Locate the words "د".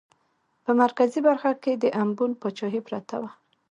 1.75-1.85